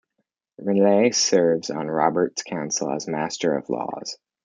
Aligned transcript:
Renly 0.59 1.13
serves 1.13 1.69
on 1.69 1.85
Robert's 1.87 2.41
council 2.41 2.89
as 2.91 3.07
Master 3.07 3.53
of 3.55 3.69
Laws. 3.69 4.17